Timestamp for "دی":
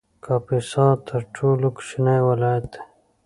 2.73-2.79